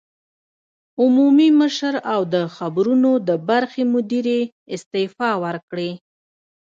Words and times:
عمومي 1.01 1.49
مشر 1.61 1.93
او 2.13 2.21
د 2.33 2.35
خبرونو 2.55 3.11
د 3.27 3.29
برخې 3.49 3.83
مدیرې 3.93 4.39
استعفی 4.75 5.33
ورکړې 5.43 5.91